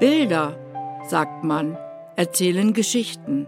[0.00, 0.56] Bilder,
[1.06, 1.76] sagt man,
[2.16, 3.46] erzählen Geschichten.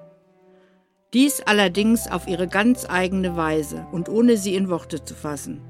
[1.14, 5.62] Dies allerdings auf ihre ganz eigene Weise und ohne sie in Worte zu fassen.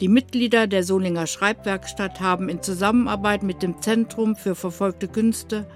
[0.00, 5.68] Die Mitglieder der Solinger Schreibwerkstatt haben in Zusammenarbeit mit dem Zentrum für verfolgte Künste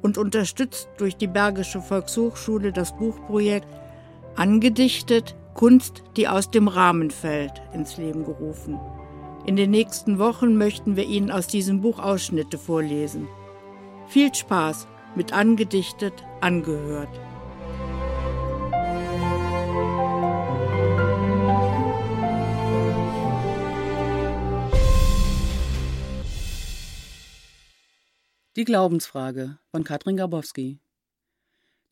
[0.00, 3.66] und unterstützt durch die Bergische Volkshochschule das Buchprojekt
[4.36, 8.78] Angedichtet Kunst, die aus dem Rahmen fällt, ins Leben gerufen.
[9.44, 13.26] In den nächsten Wochen möchten wir Ihnen aus diesem Buch Ausschnitte vorlesen.
[14.08, 17.10] Viel Spaß mit Angedichtet angehört.
[28.56, 30.80] Die Glaubensfrage von Katrin Grabowski.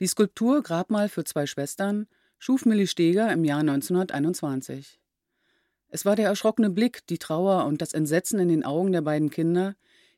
[0.01, 2.07] Die Skulptur Grabmal für zwei Schwestern
[2.39, 4.99] schuf Millie Steger im Jahr 1921.
[5.89, 9.29] Es war der erschrockene Blick, die Trauer und das Entsetzen in den Augen der beiden
[9.29, 9.77] Kinder,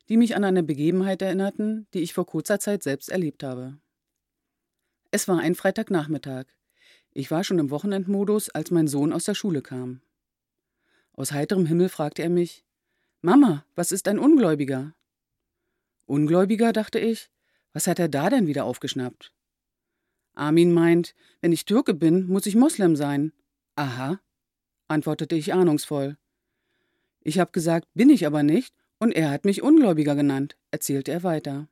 [0.09, 3.77] die mich an eine Begebenheit erinnerten, die ich vor kurzer Zeit selbst erlebt habe.
[5.11, 6.45] Es war ein Freitagnachmittag.
[7.11, 10.01] Ich war schon im Wochenendmodus, als mein Sohn aus der Schule kam.
[11.13, 12.63] Aus heiterem Himmel fragte er mich:
[13.21, 14.93] Mama, was ist ein Ungläubiger?
[16.05, 17.29] Ungläubiger, dachte ich.
[17.73, 19.31] Was hat er da denn wieder aufgeschnappt?
[20.33, 23.31] Armin meint, wenn ich Türke bin, muss ich Moslem sein.
[23.75, 24.19] Aha,
[24.87, 26.17] antwortete ich ahnungsvoll.
[27.21, 31.23] Ich habe gesagt, bin ich aber nicht, und er hat mich Ungläubiger genannt, erzählte er
[31.23, 31.67] weiter.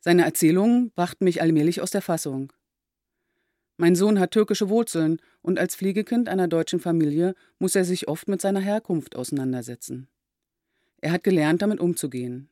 [0.00, 2.52] Seine Erzählungen brachten mich allmählich aus der Fassung.
[3.76, 8.28] Mein Sohn hat türkische Wurzeln und als Pflegekind einer deutschen Familie muss er sich oft
[8.28, 10.08] mit seiner Herkunft auseinandersetzen.
[11.00, 12.50] Er hat gelernt, damit umzugehen.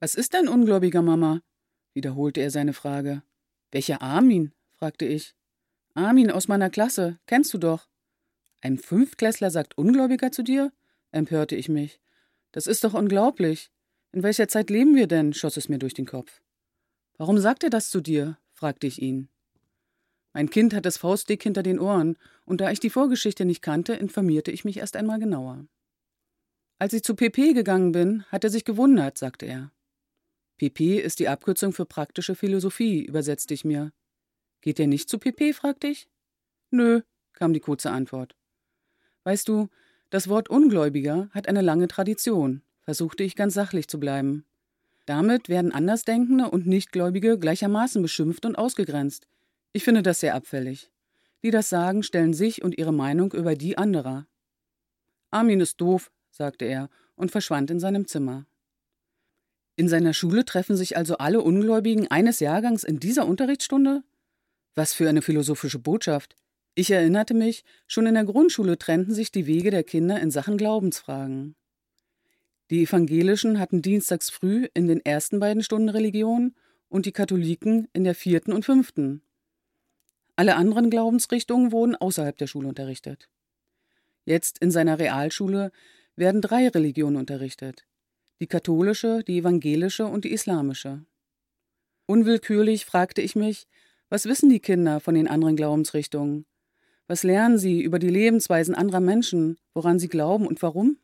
[0.00, 1.42] Was ist ein Ungläubiger, Mama?
[1.94, 3.22] wiederholte er seine Frage.
[3.72, 4.52] Welcher Armin?
[4.74, 5.34] fragte ich.
[5.94, 7.88] Armin aus meiner Klasse, kennst du doch.
[8.60, 10.72] Ein Fünftklässler sagt Ungläubiger zu dir?
[11.10, 12.00] empörte ich mich.
[12.52, 13.70] Das ist doch unglaublich.
[14.12, 15.34] In welcher Zeit leben wir denn?
[15.34, 16.40] schoss es mir durch den Kopf.
[17.16, 18.38] Warum sagt er das zu dir?
[18.52, 19.28] fragte ich ihn.
[20.32, 23.94] Mein Kind hat es faustdick hinter den Ohren, und da ich die Vorgeschichte nicht kannte,
[23.94, 25.66] informierte ich mich erst einmal genauer.
[26.78, 29.72] Als ich zu PP gegangen bin, hat er sich gewundert, sagte er.
[30.58, 33.92] PP ist die Abkürzung für praktische Philosophie, übersetzte ich mir.
[34.60, 35.54] Geht er nicht zu PP?
[35.54, 36.08] fragte ich.
[36.70, 37.02] Nö,
[37.32, 38.36] kam die kurze Antwort.
[39.24, 39.68] Weißt du,
[40.10, 44.44] das Wort Ungläubiger hat eine lange Tradition, versuchte ich ganz sachlich zu bleiben.
[45.04, 49.26] Damit werden Andersdenkende und Nichtgläubige gleichermaßen beschimpft und ausgegrenzt.
[49.72, 50.90] Ich finde das sehr abfällig.
[51.42, 54.26] Die das sagen, stellen sich und ihre Meinung über die anderer.
[55.30, 58.46] Armin ist doof, sagte er und verschwand in seinem Zimmer.
[59.76, 64.02] In seiner Schule treffen sich also alle Ungläubigen eines Jahrgangs in dieser Unterrichtsstunde?
[64.74, 66.34] Was für eine philosophische Botschaft.
[66.78, 70.56] Ich erinnerte mich, schon in der Grundschule trennten sich die Wege der Kinder in Sachen
[70.56, 71.56] Glaubensfragen.
[72.70, 76.54] Die Evangelischen hatten dienstags früh in den ersten beiden Stunden Religion
[76.88, 79.22] und die Katholiken in der vierten und fünften.
[80.36, 83.28] Alle anderen Glaubensrichtungen wurden außerhalb der Schule unterrichtet.
[84.24, 85.72] Jetzt in seiner Realschule
[86.14, 87.88] werden drei Religionen unterrichtet
[88.40, 91.04] die katholische, die evangelische und die islamische.
[92.06, 93.66] Unwillkürlich fragte ich mich,
[94.10, 96.46] was wissen die Kinder von den anderen Glaubensrichtungen?
[97.08, 100.98] Was lernen sie über die Lebensweisen anderer Menschen, woran sie glauben und warum?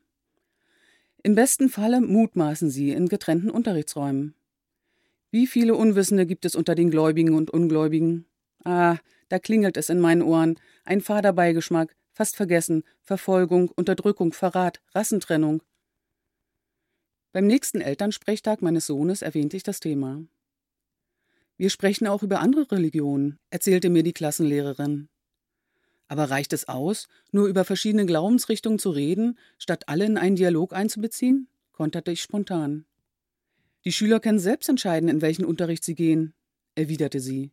[1.23, 4.35] Im besten Falle mutmaßen sie in getrennten Unterrichtsräumen.
[5.31, 8.27] Wie viele Unwissende gibt es unter den Gläubigen und Ungläubigen?
[8.65, 8.99] Ah,
[9.31, 15.63] da klingelt es in meinen Ohren, ein fader Beigeschmack, fast vergessen, Verfolgung, Unterdrückung, Verrat, Rassentrennung.
[17.33, 20.23] Beim nächsten Elternsprechtag meines Sohnes erwähnte ich das Thema.
[21.57, 25.09] Wir sprechen auch über andere Religionen, erzählte mir die Klassenlehrerin.
[26.09, 30.73] Aber reicht es aus, nur über verschiedene Glaubensrichtungen zu reden, statt alle in einen Dialog
[30.73, 31.49] einzubeziehen?
[31.73, 32.85] konterte ich spontan.
[33.85, 36.35] Die Schüler können selbst entscheiden, in welchen Unterricht sie gehen,
[36.75, 37.53] erwiderte sie.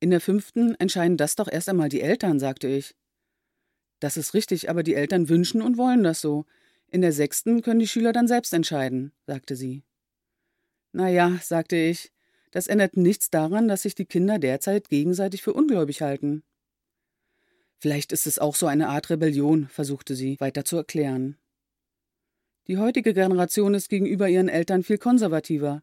[0.00, 2.94] In der fünften entscheiden das doch erst einmal die Eltern, sagte ich.
[4.00, 6.44] Das ist richtig, aber die Eltern wünschen und wollen das so,
[6.88, 9.82] in der sechsten können die Schüler dann selbst entscheiden, sagte sie.
[10.92, 12.12] Na ja, sagte ich,
[12.50, 16.42] das ändert nichts daran, dass sich die Kinder derzeit gegenseitig für ungläubig halten.
[17.78, 21.36] Vielleicht ist es auch so eine Art Rebellion, versuchte sie weiter zu erklären.
[22.68, 25.82] Die heutige Generation ist gegenüber ihren Eltern viel konservativer.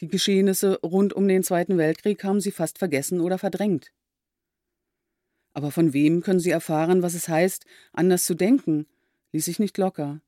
[0.00, 3.92] Die Geschehnisse rund um den Zweiten Weltkrieg haben sie fast vergessen oder verdrängt.
[5.52, 8.86] Aber von wem können sie erfahren, was es heißt, anders zu denken?
[9.32, 10.20] ließ ich nicht locker.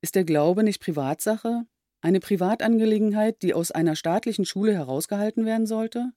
[0.00, 1.66] Ist der Glaube nicht Privatsache?
[2.00, 6.12] Eine Privatangelegenheit, die aus einer staatlichen Schule herausgehalten werden sollte?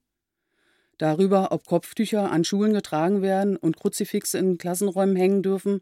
[1.01, 5.81] Darüber, ob Kopftücher an Schulen getragen werden und Kruzifixe in Klassenräumen hängen dürfen,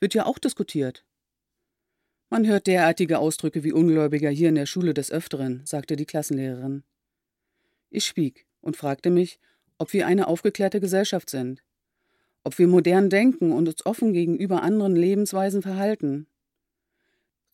[0.00, 1.04] wird ja auch diskutiert.
[2.30, 6.82] Man hört derartige Ausdrücke wie Ungläubiger hier in der Schule des Öfteren, sagte die Klassenlehrerin.
[7.90, 9.38] Ich schwieg und fragte mich,
[9.78, 11.62] ob wir eine aufgeklärte Gesellschaft sind,
[12.42, 16.26] ob wir modern denken und uns offen gegenüber anderen Lebensweisen verhalten.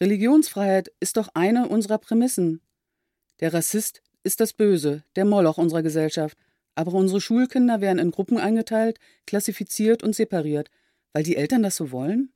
[0.01, 2.63] Religionsfreiheit ist doch eine unserer Prämissen.
[3.41, 6.39] Der Rassist ist das Böse, der Moloch unserer Gesellschaft,
[6.75, 10.71] aber unsere Schulkinder werden in Gruppen eingeteilt, klassifiziert und separiert,
[11.13, 12.33] weil die Eltern das so wollen?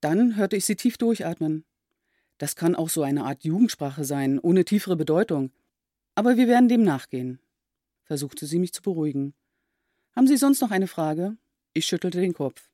[0.00, 1.64] Dann hörte ich sie tief durchatmen.
[2.38, 5.52] Das kann auch so eine Art Jugendsprache sein, ohne tiefere Bedeutung.
[6.14, 7.40] Aber wir werden dem nachgehen,
[8.04, 9.34] versuchte sie mich zu beruhigen.
[10.14, 11.36] Haben Sie sonst noch eine Frage?
[11.74, 12.70] Ich schüttelte den Kopf.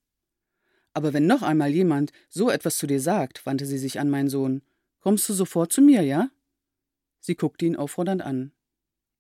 [0.95, 4.29] Aber wenn noch einmal jemand so etwas zu dir sagt, wandte sie sich an meinen
[4.29, 4.63] Sohn,
[5.01, 6.31] kommst du sofort zu mir, ja?
[7.19, 8.53] Sie guckte ihn auffordernd an.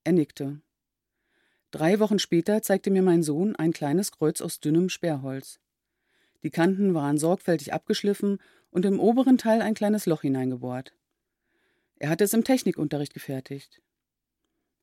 [0.05, 0.61] Er nickte.
[1.72, 5.58] Drei Wochen später zeigte mir mein Sohn ein kleines Kreuz aus dünnem Sperrholz.
[6.42, 8.38] Die Kanten waren sorgfältig abgeschliffen
[8.70, 10.92] und im oberen Teil ein kleines Loch hineingebohrt.
[11.98, 13.80] Er hatte es im Technikunterricht gefertigt.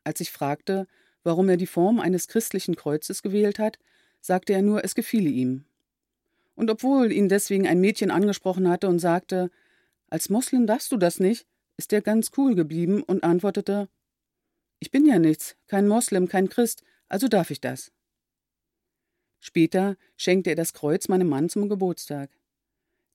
[0.04, 0.88] Als ich fragte,
[1.24, 3.78] warum er die Form eines christlichen Kreuzes gewählt hat,
[4.20, 5.66] sagte er nur, es gefiele ihm.
[6.56, 9.52] Und obwohl ihn deswegen ein Mädchen angesprochen hatte und sagte,
[10.10, 11.46] als Moslem darfst du das nicht,
[11.78, 13.90] ist er ganz cool geblieben und antwortete,
[14.80, 17.92] ich bin ja nichts, kein Moslem, kein Christ, also darf ich das.
[19.40, 22.30] Später schenkte er das Kreuz meinem Mann zum Geburtstag.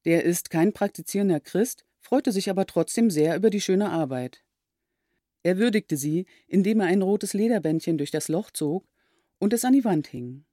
[0.05, 4.45] Der ist kein praktizierender Christ, freute sich aber trotzdem sehr über die schöne Arbeit.
[5.43, 8.87] Er würdigte sie, indem er ein rotes Lederbändchen durch das Loch zog
[9.39, 10.45] und es an die Wand hing.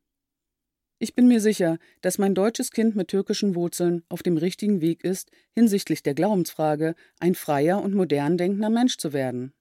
[1.00, 5.04] Ich bin mir sicher, dass mein deutsches Kind mit türkischen Wurzeln auf dem richtigen Weg
[5.04, 9.54] ist, hinsichtlich der Glaubensfrage ein freier und modern denkender Mensch zu werden.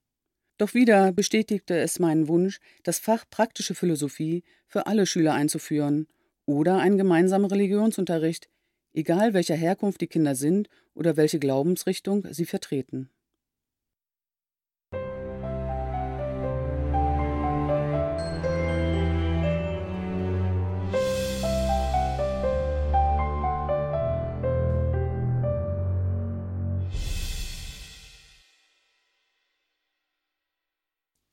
[0.60, 6.06] Doch wieder bestätigte es meinen Wunsch, das Fach praktische Philosophie für alle Schüler einzuführen
[6.44, 8.50] oder einen gemeinsamen Religionsunterricht,
[8.92, 13.08] egal welcher Herkunft die Kinder sind oder welche Glaubensrichtung sie vertreten.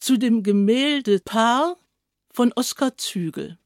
[0.07, 1.77] Zu dem Gemälde Paar
[2.31, 3.59] von Oskar Zügel.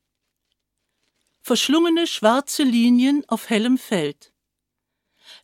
[1.43, 4.33] Verschlungene schwarze Linien auf hellem Feld.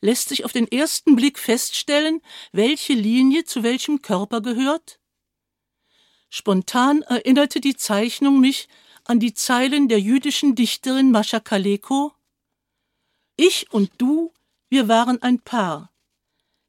[0.01, 2.19] Lässt sich auf den ersten Blick feststellen,
[2.51, 4.99] welche Linie zu welchem Körper gehört?
[6.31, 8.67] Spontan erinnerte die Zeichnung mich
[9.03, 12.11] an die Zeilen der jüdischen Dichterin Mascha Kaleko.
[13.35, 14.33] Ich und du,
[14.67, 15.91] wir waren ein Paar.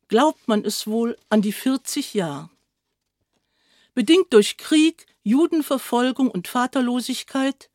[0.09, 2.51] Glaubt man es wohl an die 40 Jahre?
[3.99, 7.69] Bedingt durch Krieg, Judenverfolgung und Vaterlosigkeit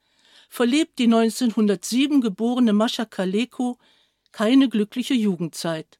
[0.48, 3.78] verlebt die 1907 geborene Mascha Kaleko
[4.32, 6.00] keine glückliche Jugendzeit.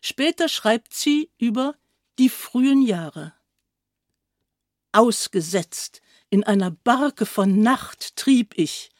[0.00, 1.74] Später schreibt sie über
[2.18, 3.34] die frühen Jahre.
[4.92, 6.00] Ausgesetzt
[6.30, 8.90] in einer Barke von Nacht trieb ich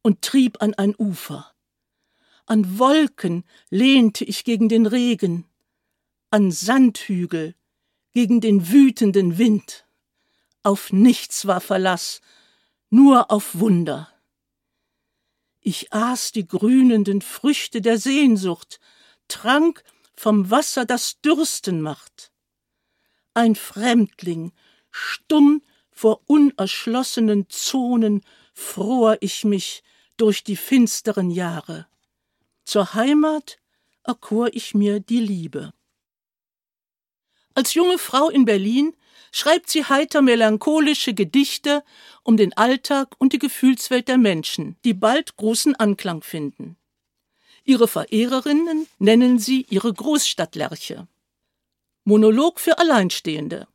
[0.00, 1.52] und trieb an ein Ufer.
[2.46, 5.44] An Wolken lehnte ich gegen den Regen,
[6.30, 7.56] an Sandhügel
[8.12, 9.86] gegen den wütenden Wind.
[10.62, 12.20] Auf nichts war Verlass,
[12.90, 14.08] nur auf Wunder.
[15.60, 18.80] Ich aß die grünenden Früchte der Sehnsucht,
[19.28, 22.32] trank vom Wasser, das Dürsten macht.
[23.34, 24.52] Ein Fremdling,
[24.90, 28.22] stumm vor unerschlossenen Zonen,
[28.54, 29.82] fror ich mich
[30.16, 31.86] durch die finsteren Jahre.
[32.64, 33.58] Zur Heimat
[34.04, 35.72] erkor ich mir die Liebe.
[37.54, 38.94] Als junge Frau in Berlin
[39.30, 41.84] schreibt sie heiter melancholische Gedichte
[42.22, 46.76] um den Alltag und die Gefühlswelt der Menschen, die bald großen Anklang finden.
[47.64, 51.06] Ihre Verehrerinnen nennen sie ihre Großstadtlerche.
[52.04, 53.68] Monolog für Alleinstehende.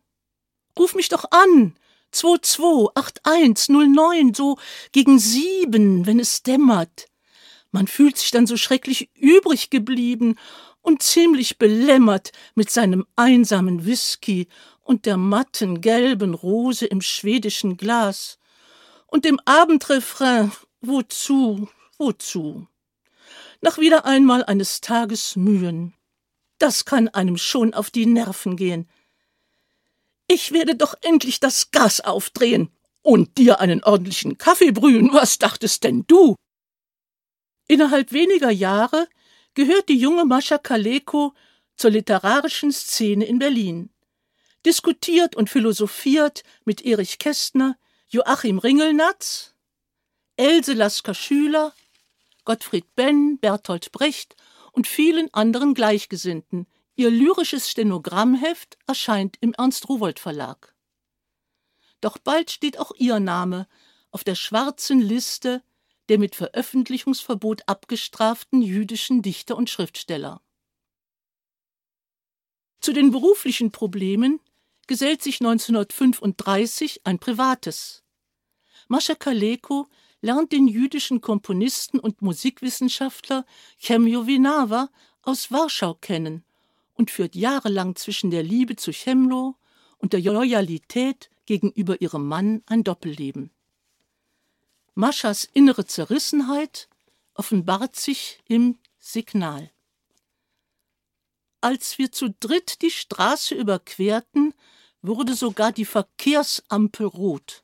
[0.77, 1.75] Ruf mich doch an.
[2.11, 4.57] 228109, so
[4.91, 7.07] gegen sieben, wenn es dämmert.
[7.71, 10.35] Man fühlt sich dann so schrecklich übrig geblieben
[10.87, 14.47] und ziemlich belämmert mit seinem einsamen Whisky
[14.83, 18.39] und der matten gelben Rose im schwedischen Glas
[19.05, 21.67] und dem Abendrefrain Wozu,
[21.97, 22.67] wozu?
[23.59, 25.93] Nach wieder einmal eines Tages Mühen.
[26.57, 28.87] Das kann einem schon auf die Nerven gehen.
[30.29, 32.69] Ich werde doch endlich das Gas aufdrehen
[33.01, 35.11] und dir einen ordentlichen Kaffee brühen.
[35.11, 36.37] Was dachtest denn du?
[37.67, 39.09] Innerhalb weniger Jahre
[39.57, 41.33] gehört die junge Mascha Kaleko
[41.77, 43.89] zur literarischen Szene in Berlin.
[44.67, 47.75] Diskutiert und philosophiert mit Erich Kästner,
[48.07, 49.55] Joachim Ringelnatz,
[50.35, 51.73] Else Lasker Schüler,
[52.45, 54.35] Gottfried Benn, Bertolt Brecht
[54.73, 56.67] und vielen anderen Gleichgesinnten.
[56.95, 60.75] Ihr lyrisches Stenogrammheft erscheint im Ernst-Rowold Verlag.
[61.99, 63.67] Doch bald steht auch ihr Name
[64.11, 65.63] auf der schwarzen Liste
[66.09, 70.41] der mit Veröffentlichungsverbot abgestraften jüdischen Dichter und Schriftsteller.
[72.79, 74.39] Zu den beruflichen Problemen
[74.87, 78.03] gesellt sich 1935 ein privates.
[78.87, 79.87] Mascha Kaleko
[80.21, 83.45] lernt den jüdischen Komponisten und Musikwissenschaftler
[83.77, 84.89] Chemjo Winawa
[85.21, 86.43] aus Warschau kennen
[86.93, 89.55] und führt jahrelang zwischen der Liebe zu Chemlo
[89.97, 93.51] und der Loyalität gegenüber ihrem Mann ein Doppelleben.
[94.97, 96.89] Maschas innere Zerrissenheit
[97.35, 99.69] offenbart sich im Signal.
[101.61, 104.55] Als wir zu dritt die Straße überquerten,
[105.03, 107.63] wurde sogar die Verkehrsampel rot.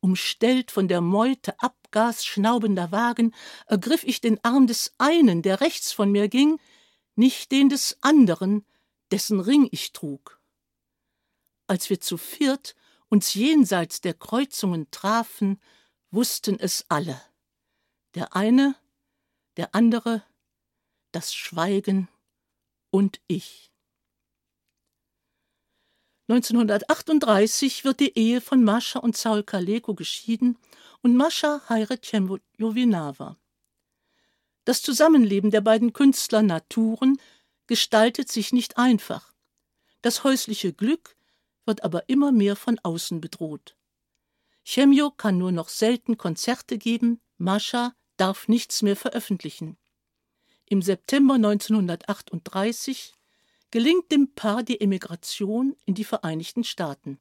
[0.00, 3.34] Umstellt von der Meute abgasschnaubender Wagen,
[3.66, 6.60] ergriff ich den Arm des einen, der rechts von mir ging,
[7.14, 8.66] nicht den des anderen,
[9.10, 10.38] dessen Ring ich trug.
[11.66, 12.74] Als wir zu viert
[13.08, 15.58] uns jenseits der Kreuzungen trafen,
[16.10, 17.20] wussten es alle.
[18.14, 18.74] Der eine,
[19.56, 20.22] der andere,
[21.12, 22.08] das Schweigen
[22.90, 23.70] und ich.
[26.28, 30.58] 1938 wird die Ehe von Mascha und Saul Kaleko geschieden
[31.02, 33.36] und Mascha heiratet Cembo Jovinava.
[34.64, 37.20] Das Zusammenleben der beiden Künstler Naturen
[37.66, 39.34] gestaltet sich nicht einfach.
[40.02, 41.16] Das häusliche Glück
[41.66, 43.76] wird aber immer mehr von außen bedroht.
[44.64, 49.78] Chemio kann nur noch selten Konzerte geben, Mascha darf nichts mehr veröffentlichen.
[50.66, 53.14] Im September 1938
[53.70, 57.18] gelingt dem Paar die Emigration in die Vereinigten Staaten.